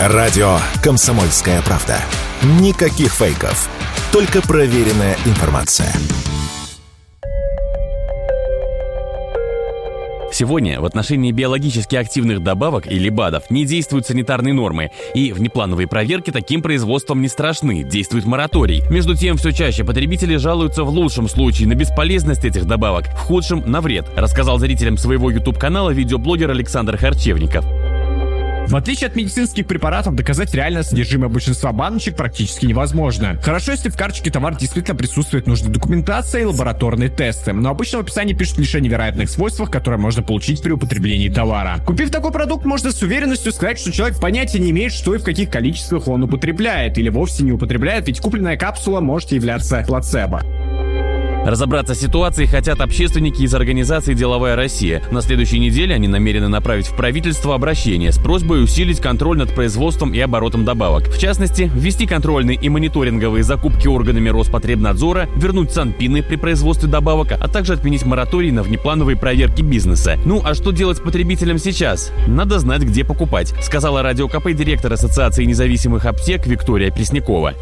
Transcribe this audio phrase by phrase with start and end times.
[0.00, 1.96] Радио «Комсомольская правда».
[2.60, 3.68] Никаких фейков.
[4.12, 5.92] Только проверенная информация.
[10.30, 16.30] Сегодня в отношении биологически активных добавок или БАДов не действуют санитарные нормы, и внеплановые проверки
[16.30, 18.84] таким производством не страшны, действует мораторий.
[18.90, 23.64] Между тем, все чаще потребители жалуются в лучшем случае на бесполезность этих добавок, в худшем–
[23.66, 27.64] на вред, рассказал зрителям своего YouTube-канала видеоблогер Александр Харчевников.
[28.68, 33.40] В отличие от медицинских препаратов, доказать реальное содержимое большинства баночек практически невозможно.
[33.42, 38.02] Хорошо, если в карточке товар действительно присутствует нужная документация и лабораторные тесты, но обычно в
[38.02, 41.78] описании пишут лишь о невероятных свойствах, которые можно получить при употреблении товара.
[41.86, 45.24] Купив такой продукт, можно с уверенностью сказать, что человек понятия не имеет, что и в
[45.24, 50.42] каких количествах он употребляет, или вовсе не употребляет, ведь купленная капсула может являться плацебо.
[51.44, 55.02] Разобраться с ситуацией хотят общественники из организации «Деловая Россия».
[55.10, 60.12] На следующей неделе они намерены направить в правительство обращение с просьбой усилить контроль над производством
[60.12, 61.08] и оборотом добавок.
[61.08, 67.48] В частности, ввести контрольные и мониторинговые закупки органами Роспотребнадзора, вернуть санпины при производстве добавок, а
[67.48, 70.18] также отменить мораторий на внеплановые проверки бизнеса.
[70.24, 72.12] Ну а что делать потребителям сейчас?
[72.26, 77.54] Надо знать, где покупать, сказала радио КП директор Ассоциации независимых аптек Виктория Преснякова.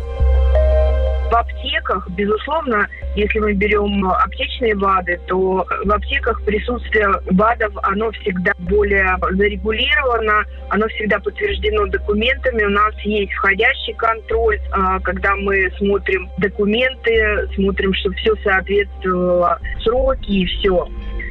[1.30, 8.52] В аптеках, безусловно, если мы берем аптечные БАДы, то в аптеках присутствие БАДов, оно всегда
[8.58, 12.62] более зарегулировано, оно всегда подтверждено документами.
[12.62, 20.30] У нас есть входящий контроль, а, когда мы смотрим документы, смотрим, чтобы все соответствовало сроки
[20.30, 20.86] и все.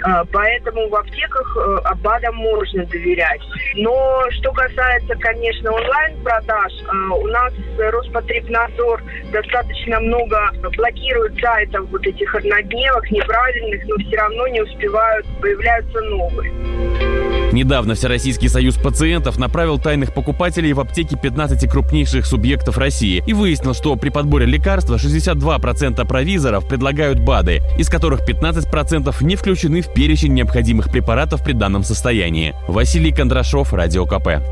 [0.05, 3.41] А, поэтому в аптеках э, БАДам можно доверять.
[3.75, 12.35] Но что касается, конечно, онлайн-продаж, а, у нас Роспотребнадзор достаточно много блокирует сайтов вот этих
[12.35, 17.14] однодневок, неправильных, но все равно не успевают, появляются новые.
[17.55, 23.73] Недавно Всероссийский союз пациентов направил тайных покупателей в аптеки 15 крупнейших субъектов России и выяснил,
[23.73, 30.33] что при подборе лекарства 62% провизоров предлагают БАДы, из которых 15% не включены в перечень
[30.33, 32.53] необходимых препаратов при данном состоянии.
[32.67, 34.43] Василий Кондрашов, Радио КП.